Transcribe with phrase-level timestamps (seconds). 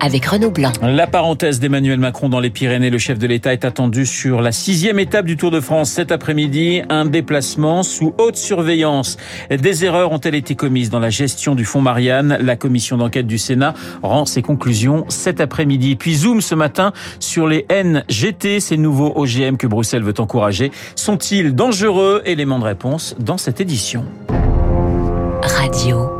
[0.00, 0.72] avec Renaud Blanc.
[0.82, 2.90] La parenthèse d'Emmanuel Macron dans les Pyrénées.
[2.90, 6.12] Le chef de l'État est attendu sur la sixième étape du Tour de France cet
[6.12, 6.82] après-midi.
[6.88, 9.16] Un déplacement sous haute surveillance.
[9.50, 12.38] Des erreurs ont-elles été commises dans la gestion du fonds Marianne?
[12.40, 15.96] La commission d'enquête du Sénat rend ses conclusions cet après-midi.
[15.96, 20.70] Puis zoom ce matin sur les NGT, ces nouveaux OGM que Bruxelles veut encourager.
[20.96, 22.22] Sont-ils dangereux?
[22.24, 24.04] Élément de réponse dans cette édition.
[25.42, 26.13] Radio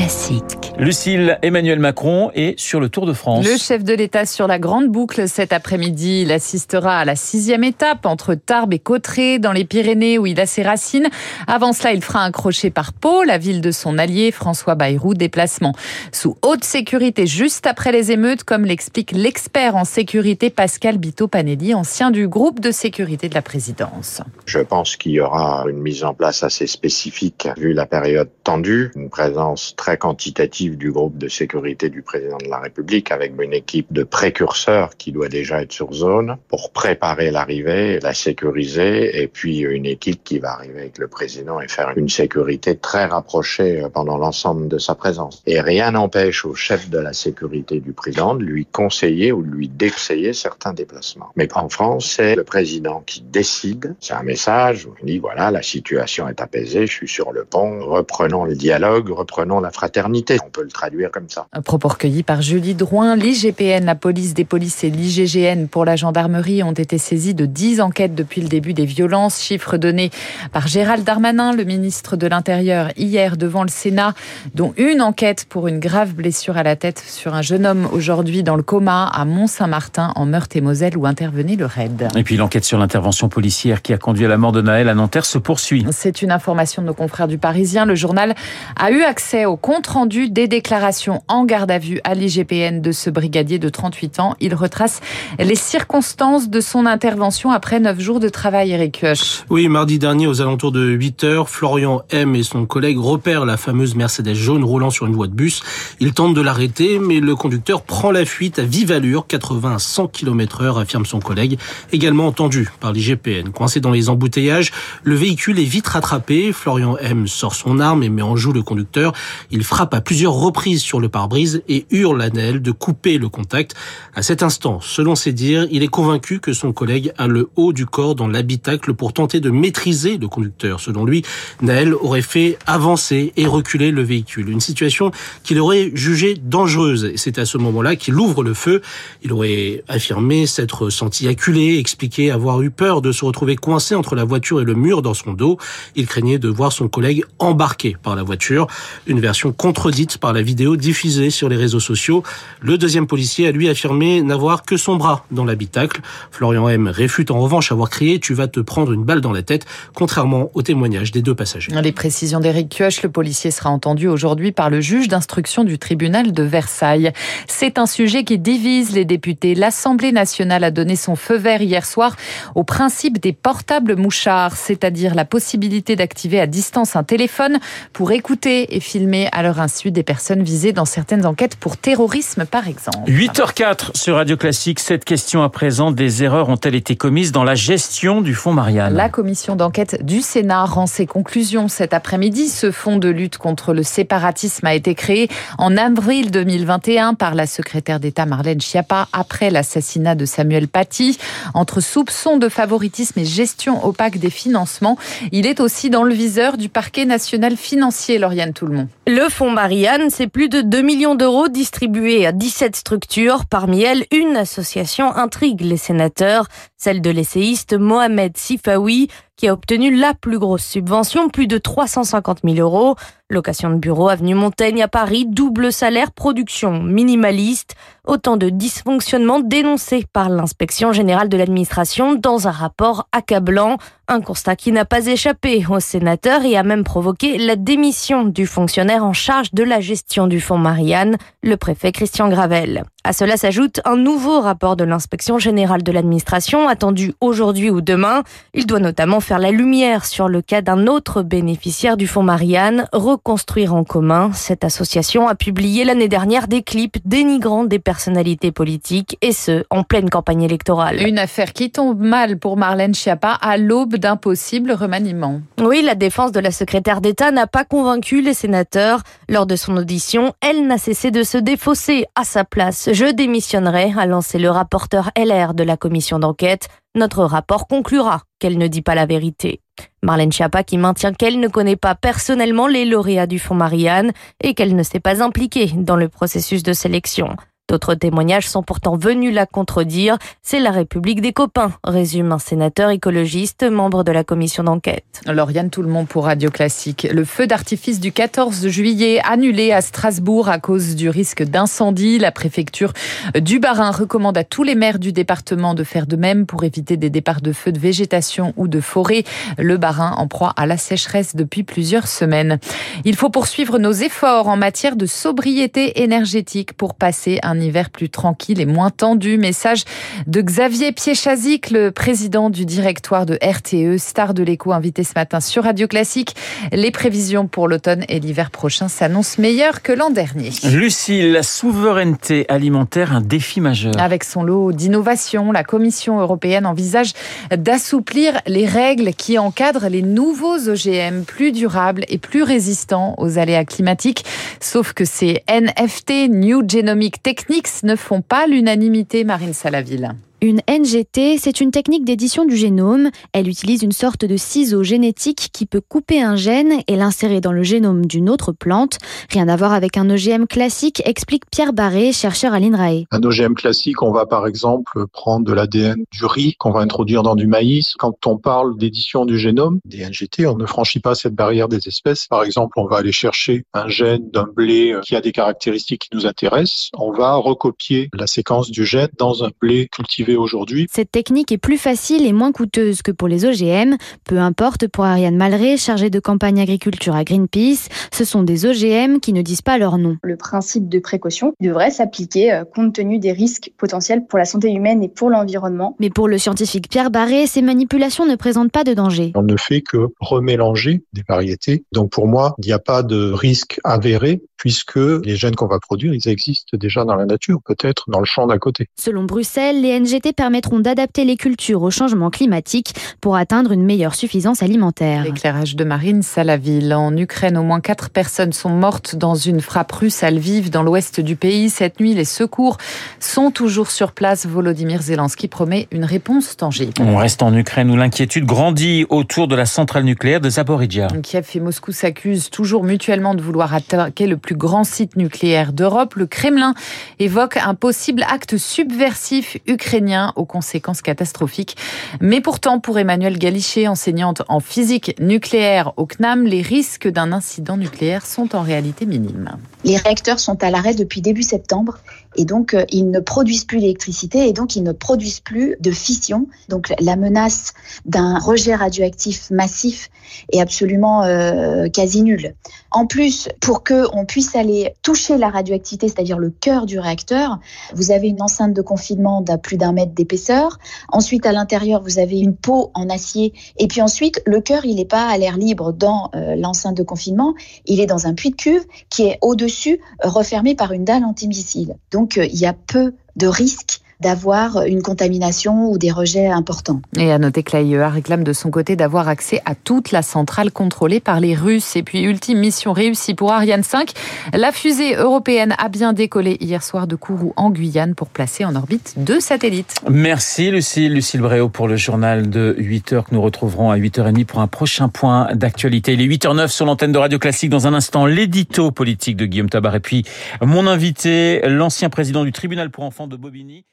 [0.00, 0.72] classique.
[0.78, 3.44] Lucille, Emmanuel Macron est sur le Tour de France.
[3.44, 6.22] Le chef de l'État sur la grande boucle cet après-midi.
[6.22, 10.40] Il assistera à la sixième étape entre Tarbes et Cauterets dans les Pyrénées où il
[10.40, 11.10] a ses racines.
[11.46, 15.12] Avant cela, il fera un crochet par Pau, la ville de son allié François Bayrou.
[15.12, 15.74] Déplacement
[16.12, 22.10] sous haute sécurité juste après les émeutes, comme l'explique l'expert en sécurité Pascal Bito-Panelli, ancien
[22.10, 24.22] du groupe de sécurité de la présidence.
[24.46, 28.92] Je pense qu'il y aura une mise en place assez spécifique vu la période tendue,
[28.96, 33.52] une présence très quantitative du groupe de sécurité du président de la République avec une
[33.52, 39.28] équipe de précurseurs qui doit déjà être sur zone pour préparer l'arrivée, la sécuriser et
[39.28, 43.86] puis une équipe qui va arriver avec le président et faire une sécurité très rapprochée
[43.92, 45.42] pendant l'ensemble de sa présence.
[45.46, 49.50] Et rien n'empêche au chef de la sécurité du président de lui conseiller ou de
[49.50, 51.30] lui déconseiller certains déplacements.
[51.36, 53.94] Mais en France, c'est le président qui décide.
[54.00, 57.44] C'est un message où il dit voilà, la situation est apaisée, je suis sur le
[57.44, 60.36] pont, reprenons le dialogue, reprenons la fraternité.
[60.44, 61.46] On peut le traduire comme ça.
[61.54, 63.16] Un propos recueilli par Julie Drouin.
[63.16, 67.80] L'IGPN, la police des polices et l'IGGN pour la gendarmerie ont été saisis de 10
[67.80, 69.40] enquêtes depuis le début des violences.
[69.40, 70.10] Chiffres donnés
[70.52, 74.12] par Gérald Darmanin, le ministre de l'Intérieur, hier devant le Sénat,
[74.54, 78.42] dont une enquête pour une grave blessure à la tête sur un jeune homme aujourd'hui
[78.42, 82.08] dans le coma à Mont-Saint-Martin en Meurthe-et-Moselle où intervenait le RAID.
[82.16, 84.94] Et puis l'enquête sur l'intervention policière qui a conduit à la mort de Naël à
[84.94, 85.86] Nanterre se poursuit.
[85.90, 87.86] C'est une information de nos confrères du Parisien.
[87.86, 88.34] Le journal
[88.76, 92.92] a eu accès au compte rendu des déclarations en garde à vue à l'IGPN de
[92.92, 94.36] ce brigadier de 38 ans.
[94.40, 95.00] Il retrace
[95.38, 99.44] les circonstances de son intervention après 9 jours de travail, Eric Huch.
[99.50, 103.56] Oui, mardi dernier, aux alentours de 8 heures, Florian M et son collègue repèrent la
[103.56, 105.62] fameuse Mercedes jaune roulant sur une voie de bus.
[106.00, 109.78] Ils tentent de l'arrêter, mais le conducteur prend la fuite à vive allure, 80 à
[109.78, 111.58] 100 km heure, affirme son collègue,
[111.92, 113.50] également entendu par l'IGPN.
[113.50, 114.72] Coincé dans les embouteillages,
[115.02, 116.52] le véhicule est vite rattrapé.
[116.52, 119.12] Florian M sort son arme et met en joue le conducteur.
[119.50, 123.28] Il frappe à plusieurs reprises sur le pare-brise et hurle à Naël de couper le
[123.28, 123.74] contact.
[124.14, 127.72] À cet instant, selon ses dires, il est convaincu que son collègue a le haut
[127.72, 130.78] du corps dans l'habitacle pour tenter de maîtriser le conducteur.
[130.78, 131.24] Selon lui,
[131.62, 134.50] Naël aurait fait avancer et reculer le véhicule.
[134.50, 135.10] Une situation
[135.42, 137.12] qu'il aurait jugée dangereuse.
[137.16, 138.82] C'est à ce moment-là qu'il ouvre le feu.
[139.22, 144.14] Il aurait affirmé s'être senti acculé, expliqué avoir eu peur de se retrouver coincé entre
[144.14, 145.58] la voiture et le mur dans son dos.
[145.96, 148.66] Il craignait de voir son collègue embarqué par la voiture.
[149.06, 152.22] Une version contredite par la vidéo diffusée sur les réseaux sociaux.
[152.60, 156.00] Le deuxième policier a lui affirmé n'avoir que son bras dans l'habitacle.
[156.30, 159.42] Florian M réfute en revanche avoir crié «tu vas te prendre une balle dans la
[159.42, 161.72] tête», contrairement au témoignage des deux passagers.
[161.82, 166.32] Les précisions d'Éric Kioch, le policier sera entendu aujourd'hui par le juge d'instruction du tribunal
[166.32, 167.12] de Versailles.
[167.46, 169.54] C'est un sujet qui divise les députés.
[169.54, 172.16] L'Assemblée nationale a donné son feu vert hier soir
[172.54, 177.58] au principe des portables mouchards, c'est-à-dire la possibilité d'activer à distance un téléphone
[177.92, 182.44] pour écouter et filmer à leur insu des personnes visées dans certaines enquêtes pour terrorisme,
[182.44, 183.10] par exemple.
[183.10, 184.80] 8h04 sur Radio Classique.
[184.80, 188.94] Cette question à présent, des erreurs ont-elles été commises dans la gestion du fonds Marianne?
[188.94, 192.48] La commission d'enquête du Sénat rend ses conclusions cet après-midi.
[192.48, 197.46] Ce fonds de lutte contre le séparatisme a été créé en avril 2021 par la
[197.46, 201.18] secrétaire d'État Marlène Schiappa après l'assassinat de Samuel Paty.
[201.54, 204.96] Entre soupçons de favoritisme et gestion opaque des financements,
[205.32, 208.88] il est aussi dans le viseur du parquet national financier, Lauriane Toulmont.
[209.06, 213.44] Le fonds Marianne, c'est plus de 2 millions d'euros distribués à 17 structures.
[213.44, 216.46] Parmi elles, une association intrigue les sénateurs,
[216.80, 222.40] celle de l'essayiste Mohamed Sifawi, qui a obtenu la plus grosse subvention, plus de 350
[222.42, 222.96] 000 euros.
[223.28, 227.74] Location de bureau avenue Montaigne à Paris, double salaire, production minimaliste.
[228.06, 233.76] Autant de dysfonctionnements dénoncés par l'inspection générale de l'administration dans un rapport accablant.
[234.08, 238.46] Un constat qui n'a pas échappé aux sénateurs et a même provoqué la démission du
[238.46, 242.84] fonctionnaire en charge de la gestion du fonds Marianne, le préfet Christian Gravel.
[243.02, 248.24] À cela s'ajoute un nouveau rapport de l'inspection générale de l'administration attendu aujourd'hui ou demain.
[248.52, 252.88] Il doit notamment faire la lumière sur le cas d'un autre bénéficiaire du fonds Marianne,
[252.92, 254.32] Reconstruire en commun.
[254.34, 259.82] Cette association a publié l'année dernière des clips dénigrant des personnalités politiques et ce, en
[259.82, 261.00] pleine campagne électorale.
[261.00, 265.40] Une affaire qui tombe mal pour Marlène Schiappa à l'aube d'un possible remaniement.
[265.58, 269.00] Oui, la défense de la secrétaire d'État n'a pas convaincu les sénateurs.
[269.30, 272.89] Lors de son audition, elle n'a cessé de se défausser à sa place.
[272.92, 276.66] Je démissionnerai, a lancé le rapporteur LR de la commission d'enquête.
[276.96, 279.60] Notre rapport conclura qu'elle ne dit pas la vérité.
[280.02, 284.10] Marlène Schiappa qui maintient qu'elle ne connaît pas personnellement les lauréats du Fonds Marianne
[284.42, 287.36] et qu'elle ne s'est pas impliquée dans le processus de sélection.
[287.70, 290.18] D'autres témoignages sont pourtant venus la contredire.
[290.42, 295.04] C'est la République des copains, résume un sénateur écologiste, membre de la commission d'enquête.
[295.24, 297.06] Lauriane monde pour Radio Classique.
[297.12, 302.18] Le feu d'artifice du 14 juillet annulé à Strasbourg à cause du risque d'incendie.
[302.18, 302.92] La préfecture
[303.38, 306.96] du Bas-Rhin recommande à tous les maires du département de faire de même pour éviter
[306.96, 309.22] des départs de feux de végétation ou de forêt.
[309.58, 312.58] Le Bas-Rhin en proie à la sécheresse depuis plusieurs semaines.
[313.04, 318.08] Il faut poursuivre nos efforts en matière de sobriété énergétique pour passer un hiver plus
[318.08, 319.38] tranquille et moins tendu.
[319.38, 319.84] Message
[320.26, 325.40] de Xavier Piechazic, le président du directoire de RTE, star de l'écho, invité ce matin
[325.40, 326.34] sur Radio Classique.
[326.72, 330.50] Les prévisions pour l'automne et l'hiver prochain s'annoncent meilleures que l'an dernier.
[330.64, 333.92] Lucille, la souveraineté alimentaire, un défi majeur.
[333.98, 337.12] Avec son lot d'innovation, la Commission européenne envisage
[337.54, 343.64] d'assouplir les règles qui encadrent les nouveaux OGM plus durables et plus résistants aux aléas
[343.64, 344.24] climatiques.
[344.60, 347.49] Sauf que ces NFT, New Genomic Technology,
[347.82, 350.12] ne font pas l'unanimité, Marine Salaville.
[350.42, 353.10] Une NGT, c'est une technique d'édition du génome.
[353.34, 357.52] Elle utilise une sorte de ciseau génétique qui peut couper un gène et l'insérer dans
[357.52, 358.96] le génome d'une autre plante.
[359.28, 363.04] Rien à voir avec un OGM classique, explique Pierre Barré, chercheur à l'INRAE.
[363.10, 367.22] Un OGM classique, on va par exemple prendre de l'ADN du riz qu'on va introduire
[367.22, 367.92] dans du maïs.
[367.98, 371.86] Quand on parle d'édition du génome, des NGT, on ne franchit pas cette barrière des
[371.86, 372.26] espèces.
[372.28, 376.16] Par exemple, on va aller chercher un gène d'un blé qui a des caractéristiques qui
[376.16, 376.88] nous intéressent.
[376.96, 380.86] On va recopier la séquence du gène dans un blé cultivé aujourd'hui.
[380.90, 383.96] Cette technique est plus facile et moins coûteuse que pour les OGM.
[384.24, 389.20] Peu importe pour Ariane Malré, chargée de campagne agriculture à Greenpeace, ce sont des OGM
[389.20, 390.16] qui ne disent pas leur nom.
[390.22, 394.70] Le principe de précaution devrait s'appliquer euh, compte tenu des risques potentiels pour la santé
[394.70, 395.96] humaine et pour l'environnement.
[396.00, 399.32] Mais pour le scientifique Pierre Barré, ces manipulations ne présentent pas de danger.
[399.34, 401.84] On ne fait que remélanger des variétés.
[401.92, 405.78] Donc pour moi, il n'y a pas de risque avéré puisque les gènes qu'on va
[405.80, 408.88] produire, ils existent déjà dans la nature, peut-être dans le champ d'à côté.
[408.94, 414.14] Selon Bruxelles, les NGT permettront d'adapter les cultures au changement climatique pour atteindre une meilleure
[414.14, 415.24] suffisance alimentaire.
[415.24, 416.92] L'éclairage de Marine Salaville.
[416.92, 420.82] En Ukraine, au moins quatre personnes sont mortes dans une frappe russe à Lviv, dans
[420.82, 421.70] l'ouest du pays.
[421.70, 422.76] Cette nuit, les secours
[423.18, 424.46] sont toujours sur place.
[424.46, 426.92] Volodymyr Zelensky promet une réponse tangible.
[427.00, 431.08] On reste en Ukraine où l'inquiétude grandit autour de la centrale nucléaire de Zaporizhia.
[431.22, 435.72] Kiev et Moscou s'accusent toujours mutuellement de vouloir attaquer le plus plus grand site nucléaire
[435.72, 436.16] d'Europe.
[436.16, 436.74] Le Kremlin
[437.20, 441.76] évoque un possible acte subversif ukrainien aux conséquences catastrophiques.
[442.20, 447.76] Mais pourtant, pour Emmanuel Galichet, enseignante en physique nucléaire au CNAM, les risques d'un incident
[447.76, 449.56] nucléaire sont en réalité minimes.
[449.84, 451.98] Les réacteurs sont à l'arrêt depuis début septembre
[452.36, 455.90] et donc euh, ils ne produisent plus d'électricité et donc ils ne produisent plus de
[455.90, 456.46] fission.
[456.68, 457.72] Donc la menace
[458.04, 460.10] d'un rejet radioactif massif
[460.52, 462.54] est absolument euh, quasi nulle.
[462.92, 467.58] En plus, pour que on puisse aller toucher la radioactivité, c'est-à-dire le cœur du réacteur,
[467.94, 470.78] vous avez une enceinte de confinement d'à plus d'un mètre d'épaisseur.
[471.08, 473.52] Ensuite, à l'intérieur, vous avez une peau en acier.
[473.76, 477.02] Et puis ensuite, le cœur, il n'est pas à l'air libre dans euh, l'enceinte de
[477.02, 477.54] confinement.
[477.86, 481.94] Il est dans un puits de cuve qui est au-dessus, refermé par une dalle antimissile.
[482.10, 487.00] Donc, euh, il y a peu de risques d'avoir une contamination ou des rejets importants.
[487.16, 490.70] Et à noter que l'AIEA réclame de son côté d'avoir accès à toute la centrale
[490.70, 491.96] contrôlée par les Russes.
[491.96, 494.12] Et puis, ultime mission réussie pour Ariane 5.
[494.52, 498.74] La fusée européenne a bien décollé hier soir de Kourou en Guyane pour placer en
[498.74, 499.94] orbite deux satellites.
[500.08, 501.14] Merci Lucille.
[501.14, 505.08] Lucille Bréau pour le journal de 8h que nous retrouverons à 8h30 pour un prochain
[505.08, 506.12] point d'actualité.
[506.12, 507.70] Il est 8h09 sur l'antenne de Radio Classique.
[507.70, 509.94] Dans un instant, l'édito politique de Guillaume Tabar.
[509.94, 510.24] Et puis,
[510.60, 513.84] mon invité, l'ancien président du tribunal pour enfants de Bobigny.